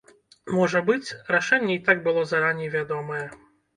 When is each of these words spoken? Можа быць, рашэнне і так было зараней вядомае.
Можа 0.53 0.79
быць, 0.87 1.13
рашэнне 1.35 1.73
і 1.81 1.81
так 1.91 2.01
было 2.07 2.25
зараней 2.33 2.73
вядомае. 2.77 3.25